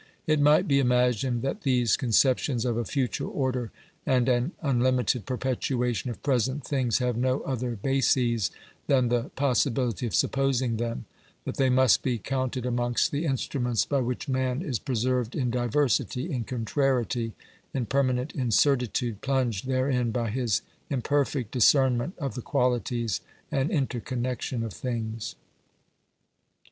[0.25, 3.69] It might be imagined that these concep tions of a future order
[4.03, 8.49] and an unlimited perpetuation of present things have no other bases
[8.87, 11.05] than the possi bility of supposing them;
[11.45, 16.31] that they must be counted amongst the instruments by which man is preserved in diversity,
[16.31, 17.33] in contrariety,
[17.71, 23.21] in permanent incertitude, plunged therein by his imperfect discernment of the qualities
[23.51, 25.35] and interconnection of things.